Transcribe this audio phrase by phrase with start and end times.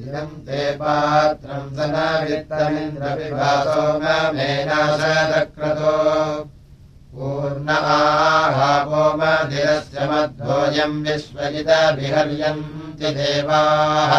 [0.00, 3.82] इदम् ते पात्रम् सनवित्तमिन्द्रविभासो
[4.34, 5.94] मेनाशक्रतो
[7.14, 14.12] पूर्ण आहापोमधिरस्य मध्वोऽयम् विश्वजितविहर्यन्ति देवाः।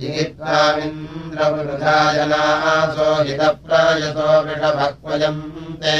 [0.00, 5.42] जित्वामिन्द्रवृथा जनासो हितप्रयसो वृषभक्वयम्
[5.82, 5.96] ते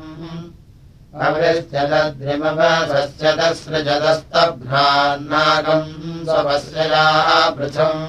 [1.27, 5.89] अवृश्चलद्रिमवसस्य तस्रजलस्तभ्रान्नागम्
[6.27, 8.05] स्वपश्ययाः पृथम्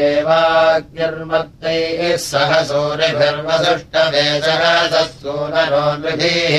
[0.00, 4.62] एवाग्निर्मत्तैः सह सूरिभिर्वसुष्टवेशः
[4.92, 6.54] स सूनरो नृभिः।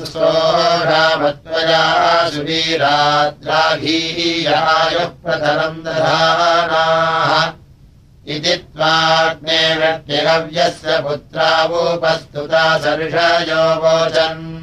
[0.04, 7.52] सोढामत्वया सुवीराद्राघीयायुः प्रतरम् दधानाः।
[8.26, 14.54] इति त्वाग्ने व्यक्तिहव्यस्य पुत्रावोपस्तुता सर्षयो वोचन्।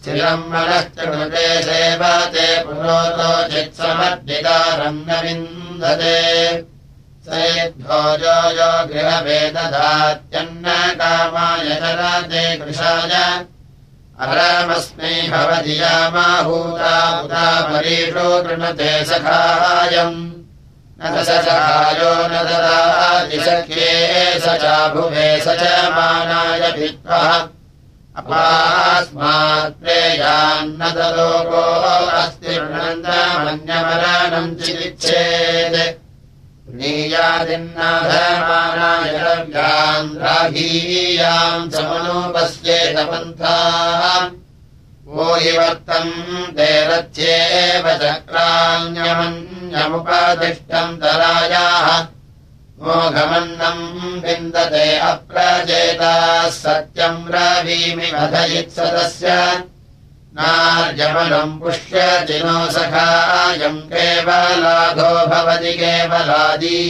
[0.00, 5.59] स्थिरम् मनश्च कृते सेवते पुरोतो चित्समर्दितारम् न विन्दते
[8.56, 10.66] यो गृहवेदधात्यन्न
[11.00, 13.14] कामाय चरते कृशाय
[14.24, 20.18] अरामस्मै भवधियामाहूता उदा परीषो कृणते सखायम्
[21.00, 23.94] न सखायो न ददातिशक्ये
[24.40, 25.62] स चाभुवे स च
[25.96, 27.26] मानाय भित्त्वः
[28.20, 31.62] अपास्मात्प्रेयान्न दलोको
[32.20, 35.78] अस्ति वृणन्तमन्यमरणम् चिकिच्छेत्
[36.80, 39.16] नीयादिन्नाधमानाय
[39.52, 44.02] द्राघीयाम् समनोपस्येत पन्थाः
[45.14, 46.14] वो हि वर्तम्
[46.56, 51.88] ते रथ्येव चक्राण्यमन्यमुपदिष्टम् तरायाः
[52.82, 59.28] मोघमन्नम् विन्दते अप्रचेताः सत्यम् रवीमि वधयित्सदस्य
[60.36, 66.80] नार्यमनम् पुष्यचिनो सखायम् केवलाधो भवति केवलादी।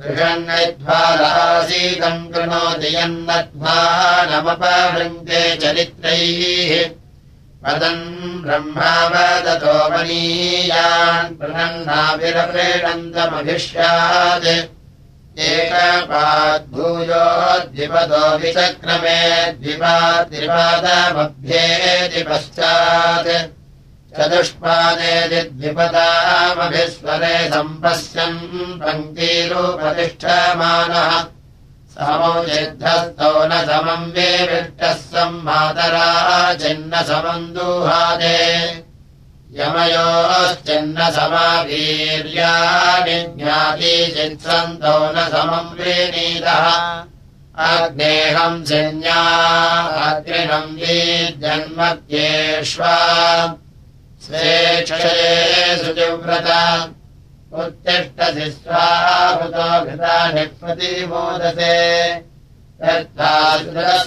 [0.00, 3.78] कृषन्नध्वालासीदम् कृणोति यन्नध्वा
[4.30, 6.72] नमपवृङ्गे चरित्रैः।
[7.64, 8.04] वदन्
[8.42, 11.34] ब्रह्मा वदतो मनीयान्
[15.38, 23.60] एकपाद्भूयोद्विपदो विचक्रमे द्विपाद्विपादमभ्येति पश्चात्।
[24.16, 31.24] चतुष्पादेति द्विपदामभिस्वरे सम्पश्यन् पङ्क्तिरूपतिष्ठमानः।
[31.94, 38.89] समौचिद्धस्तौ न समम् वेविष्टः सम्मातरा चिन्न समम् दुहादे
[39.58, 46.66] यमयोश्चिन्न समावीर्याणि ज्ञाती चित्सन्तौ न समम् वेणीतः
[47.68, 49.22] अग्नेहम् जन्या
[50.08, 52.94] अग्निनम् वीर्जन्मत्येष्वा
[54.26, 55.32] स्वेक्षये
[55.82, 56.62] सुचिव्रता
[57.62, 61.74] उत्तिष्ठसि स्वाहुतो घृतानि प्रतिमोदसे
[62.86, 63.34] यथा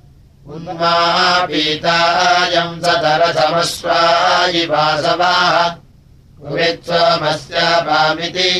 [0.48, 5.56] उन्माः पीतायम् सतरसमस्वायि वासवाः
[6.88, 8.52] सोमस्यापामिति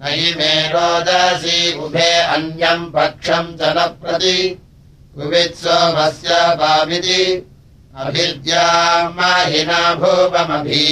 [0.00, 4.38] न हि मे रोदसी उभे अन्यम् पक्षम् च न प्रति।
[5.16, 7.22] कुवित्सोमस्यापामिति
[8.04, 10.88] अभिद्यामाहिना भूपमभी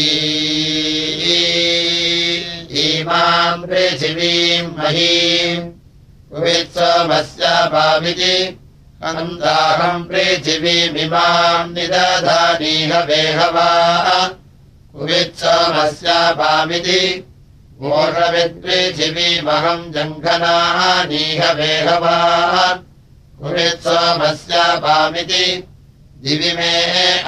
[2.85, 5.65] ीमाम् पृथिवीम् महीम्
[6.35, 8.37] कुवित्सोमस्यापामिति
[9.09, 13.71] अन्दाहम् पृथिवीमिमाम् निदधानीह वेहवा
[14.93, 17.03] कुवित्सोमस्यापामिति
[17.83, 22.19] मोषवित्पृथिवीमहम् जङ्घनानीह वेहवा
[23.41, 25.47] कुवित्सोमस्यापामिति
[26.25, 26.75] दिवि मे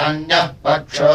[0.07, 1.15] अन्यः पक्षो।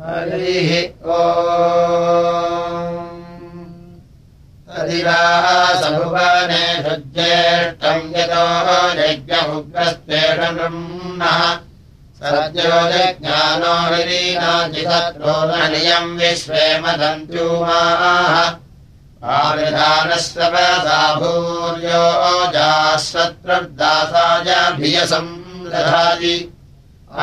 [0.00, 0.70] हरिः
[1.14, 1.16] ओ
[4.84, 8.44] तदिरासभुवनेषु ज्येष्ठम् यतो
[9.00, 11.40] यज्ञमुग्रस्तेष नृम्नः
[12.20, 15.36] सद्यो जज्ञानो हरीनाजिशत्रो
[15.72, 16.66] नियम् विश्वे
[22.54, 25.32] जास्वत्रदासायाभियसम्
[25.72, 26.36] दधाति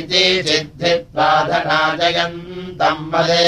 [0.00, 3.46] इति सिद्धित्वाधनाजयन्तम् मदे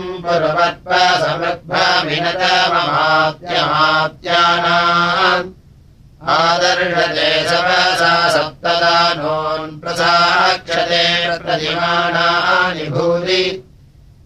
[6.35, 11.03] आदर्शते सवसा सप्तदानोन् प्रसाक्षते
[11.43, 13.43] प्रतिमानानि भूरि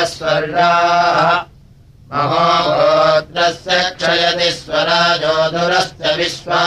[2.12, 6.60] महोगोत्रस्य क्षयति स्वराजोधुरस्य विश्वा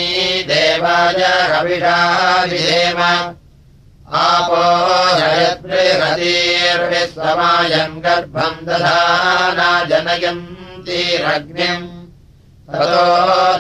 [0.49, 1.21] देवाय
[1.53, 1.97] हविषा
[2.51, 3.01] विधेम
[4.21, 4.63] आपो
[5.19, 11.87] जयत्रिहतीर्विश्वमायम् गर्भम् दधाना जनयन्तीरग्निम्
[12.73, 13.05] ततो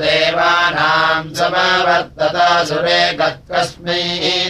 [0.04, 4.02] देवानाम् समवर्तता सुरे गत्कस्मै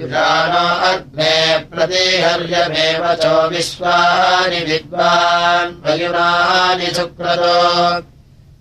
[0.00, 1.36] युजानो अग्ने
[1.72, 7.56] प्रतिहर्यमेव चो विश्वानि विद्वान् वयुनानि सुक्रतो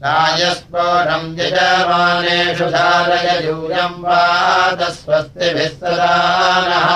[0.05, 6.87] राजस्फोटम् यजमानेषु धारययूयम् वादस्वस्तिभिः सदानः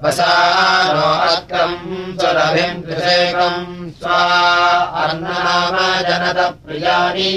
[0.03, 1.77] वसानो अक्रम्
[2.19, 4.21] स्वरभिम् कृषेकम् स्वा
[5.03, 5.75] अर्नाम
[6.09, 7.31] जनतप्रियाणि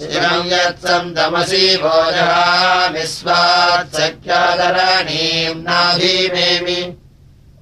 [0.00, 6.96] शिवम् यत्सम् तमसि भोजः विश्वात्सख्यादरणीम् नाभीमेमि।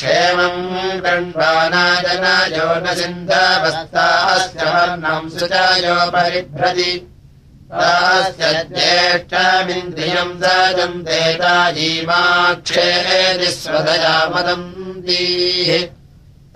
[0.00, 6.92] क्षेमम् गण्वानाजनयो न सिन्धवस्तास्य वर्णम् सुचायोपरिभ्रति
[7.72, 12.68] तास्य ज्येष्ठमिन्द्रियम् सजन्ते तायीमाक्षेति
[13.60, 15.70] स्वदया मदन्तीः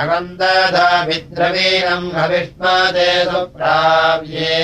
[0.02, 4.56] अगन्धधाभिद्रवीणम् हविष्मदे सुप्राव्ये।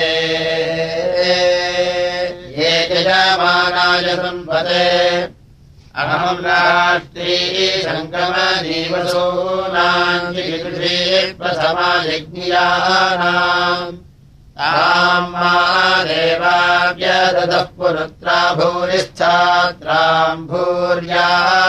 [2.58, 5.41] ये यजमानाय सम्पदे
[5.94, 7.34] अहम् राष्ट्री
[11.38, 12.22] प्रथमायज्ञियानाम्
[14.56, 15.50] ताम् मा
[16.04, 21.28] देवाव्यदतः पुरुत्रा भूरिश्छात्राम् भूर्या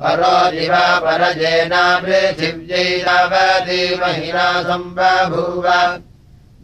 [0.00, 5.66] परोदिव परजेना पृथिव्यैरवधिमहिरा सम्बभूव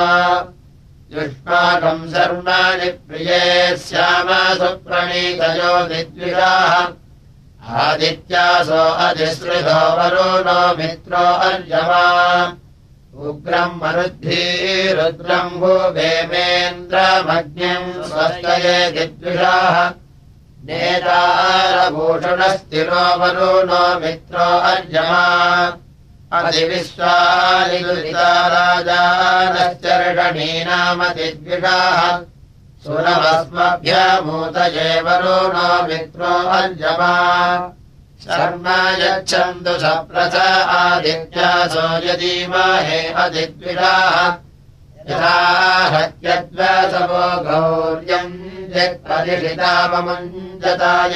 [1.15, 3.43] युष्माकम् सर्वाणि प्रिये
[3.77, 6.73] स्याम सुप्रणीतयो दिद्विषाः
[7.83, 12.05] आदित्यासो अधिसृतो वरो नो मित्रो अर्यमा।
[13.29, 16.83] उग्रम् मरुद्भिरुद्रम् भूभेमेन्द्रमग्निम्
[18.09, 19.77] स्वस्तये दिद्विषाः
[20.67, 21.95] नेतारभूषणस्थिरो
[23.21, 25.23] वरो नो मित्रो अर्यमा
[26.33, 31.99] अधिविश्वालिता राजानश्चर्षणी नामदिद्विषाः
[32.85, 37.13] सुरभस्मभ्यमूतये वरो नो मित्रो अर्यमा
[38.23, 38.65] शर्म
[39.01, 40.35] यच्छन्तु सप्रथ
[40.77, 44.17] आदित्यासो यदीमहे अधिद्विषाः
[45.09, 45.37] यथा
[45.95, 48.35] हत्यद्वसवो गौर्यम्
[48.75, 51.15] यत्परिषिताममुञ्जताय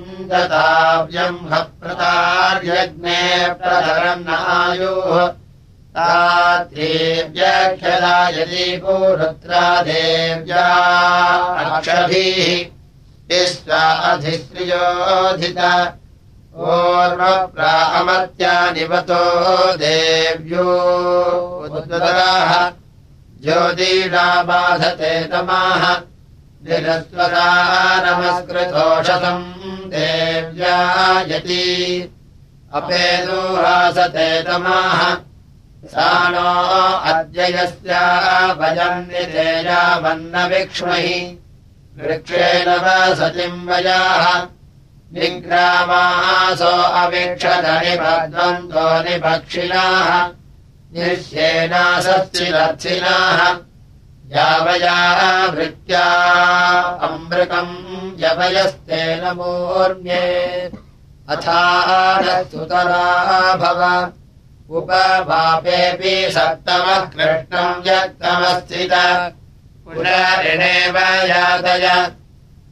[1.52, 3.20] हप्रतार्यग्ने
[3.60, 5.18] प्रधरन्नायुः
[6.74, 7.52] देव्या
[8.38, 10.66] यदि पुरुत्रा देव्या
[11.64, 12.40] अक्षभिः
[13.30, 15.60] विश्वा अधिश्रियोधित
[16.58, 17.44] ओर्वप्रामत्यानिवतो
[19.82, 20.68] देव्यो
[23.42, 25.84] ज्योतिषा बाधते तमाः
[26.66, 27.48] निरस्वरा
[28.04, 29.42] नमस्कृतोषसम्
[29.90, 31.66] देव्यायति
[32.78, 35.02] अपेदुहासते तमाः
[35.92, 36.48] सा नो
[37.10, 38.02] अद्य यस्या
[38.60, 39.04] भजम्
[42.02, 44.24] वृक्षेण वसतिम् वयाः
[45.14, 50.10] निग्रामासो अवीक्षतनिबद्वन्तो निपक्षिणाः
[50.94, 53.40] निश्येनासश्चिदर्थिनाः
[54.36, 54.98] यावया
[55.46, 56.06] भृत्या
[57.06, 57.74] अमृतम्
[58.22, 60.24] यवयस्तेन मूर्म्ये।
[61.28, 61.62] अथा
[62.50, 63.06] सुतरा
[63.62, 63.80] भव
[64.76, 68.92] उपपापेऽपि सप्तमः कृष्णम् यत्तमस्थित।
[69.84, 70.96] पुनरिणेव
[71.30, 71.86] यातय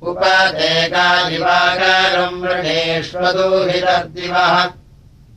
[0.02, 4.54] उपदेकादिवाकरम् वृणेष्वदूहितर्दिवः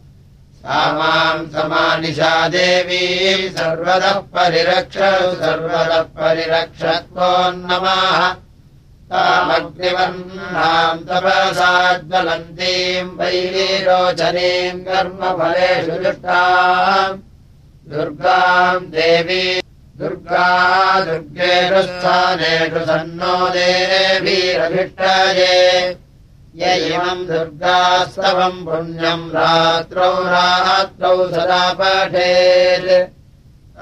[0.60, 8.34] सा माम् समानिशा देवी सर्वतः परिरक्षतु सर्वतः परिरक्षत्वोन्नमाः।
[9.12, 17.20] तामग्निवर्णाम् तपसाज्वलन्तीम् वैरीरोचनीम् कर्मफलेषु दुष्टाम्
[17.92, 19.62] दुर्गाम् देवी
[20.00, 20.50] दुर्गा
[21.06, 25.58] दुर्गेषु स्थानेषु सन्नो देवीरभिष्टये
[26.60, 26.62] य
[26.94, 32.90] इमम् दुर्गास्तवम् पुण्यम् रात्रौ रात्रौ सदा पठेत्।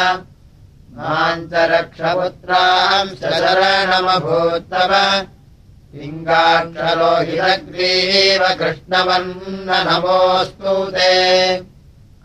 [0.96, 4.92] माम् च रक्षपुत्राम् शरणमभूत्तव
[5.94, 11.14] लिङ्गाक्षरोहितग्रीव कृष्णवन्न नमोऽस्तु ते।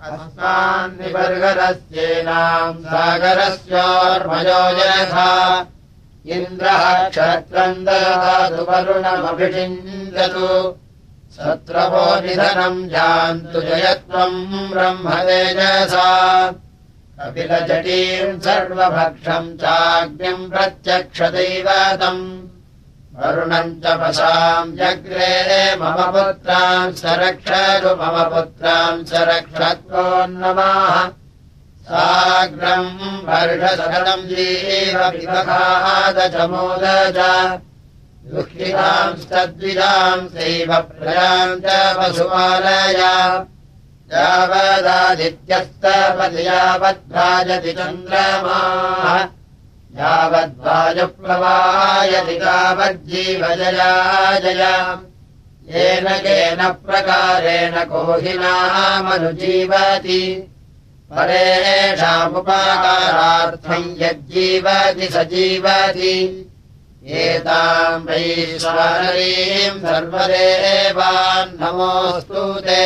[0.05, 5.32] अस्मान्निबर्गरस्येनाम् सागरस्योर्मयो यथा
[6.36, 10.49] इन्द्रः क्षत्रम् ददातु वरुणमभिषिञ्जतु।
[11.36, 16.09] सत्रवो निधनम् जान्तु जयत्वम् ब्रह्मतेजसा
[17.20, 22.24] कपिलजटीम् सर्वभक्षम् चाग्निम् प्रत्यक्षदैवतम्।
[23.20, 30.97] वरुणम् च पशाम् जग्रे मम पुत्राम् सरक्षतु मम पुत्राम् सरक्षत्वोन्नमाः
[31.88, 32.91] साग्रम्
[33.30, 36.86] वर्षसकलम् जीव विवहाद च मोद
[37.18, 37.20] च
[38.34, 43.01] दुःखिताम् सद्विजाम् सैव प्रजाम् च पशुपालय
[44.16, 49.16] यावदादित्यस्तपति यावद्भाजति चन्द्रमाः।
[49.99, 53.91] यावद्वायुप्लवायति तावज्जीवजया
[54.43, 54.76] जया
[55.74, 58.61] येन केन प्रकारेण कोहिनामनुजीवति
[61.11, 66.18] परेषामुपाकारार्थम् यज्जीवति स जीवति
[67.22, 72.84] एताम् वैश्वरीम् सर्वदेवान् नमोऽस्तु ते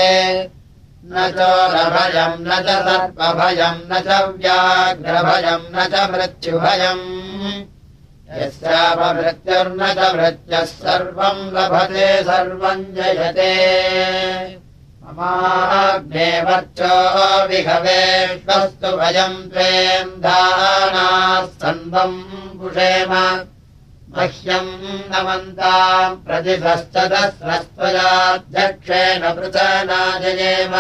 [1.12, 4.08] न चोरभयम् न च सर्पभयम् न च
[4.38, 7.06] व्याघ्रभयम् न च मृत्युभयम्।
[8.42, 13.54] यस्यापमृत्युर्न च मृत्यः सर्वम् लभते सर्वम् जयते।
[15.04, 16.94] ममाग्नेवर्चो
[17.48, 22.24] विहवेष्वस्तु भयम् त्वेन्धानाः सन्वम्
[22.60, 23.14] पुषेम
[24.20, 24.72] मह्यम्
[25.12, 30.74] नमन्ताम् प्रतिशश्च दस्रस्त्वयाध्यक्षेण पृथनाजयेम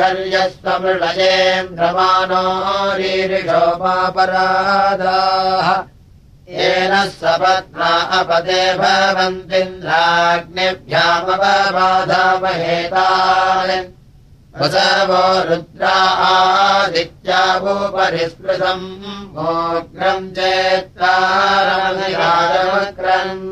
[0.00, 2.44] हर्यस्वमृळयेन्द्रमानो
[2.96, 5.68] रीरिषोमापराधाः
[6.46, 7.90] येन सपत्ना
[8.20, 10.64] अपदे पदे
[14.60, 23.42] वसवो रुद्रा रुद्रादित्या वोपरिस्पृशम्भोग्रम् चेत् तारमकारमक्रन्